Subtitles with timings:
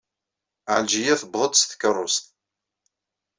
[0.73, 2.25] Ɛelǧiya tewweḍ-d s tkeṛṛust.